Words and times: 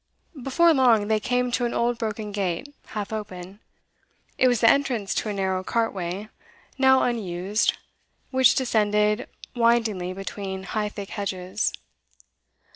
Before 0.41 0.73
long, 0.73 1.09
they 1.09 1.19
came 1.19 1.51
to 1.51 1.65
an 1.65 1.75
old 1.75 1.99
broken 1.99 2.31
gate, 2.31 2.73
half 2.87 3.13
open; 3.13 3.59
it 4.35 4.47
was 4.47 4.59
the 4.61 4.67
entrance 4.67 5.13
to 5.13 5.29
a 5.29 5.33
narrow 5.33 5.63
cartway, 5.63 6.27
now 6.79 7.03
unused, 7.03 7.77
which 8.31 8.55
descended 8.55 9.29
windingly 9.55 10.13
between 10.15 10.63
high 10.63 10.89
thick 10.89 11.11
hedges. 11.11 11.71